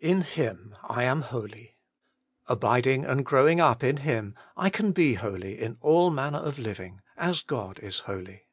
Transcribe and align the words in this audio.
In 0.00 0.22
Him 0.22 0.74
I 0.84 1.04
am 1.04 1.20
holy; 1.20 1.76
abiding 2.46 3.04
and 3.04 3.22
growing 3.22 3.60
up 3.60 3.84
in 3.84 3.98
Him, 3.98 4.34
I 4.56 4.70
can 4.70 4.92
be 4.92 5.12
holy 5.12 5.60
in 5.60 5.76
all 5.82 6.10
manner 6.10 6.38
of 6.38 6.58
living, 6.58 7.02
as 7.18 7.42
God 7.42 7.78
is 7.80 7.98
holy. 7.98 8.46